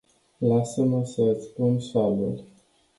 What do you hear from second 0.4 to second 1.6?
Lasa-ma sa iti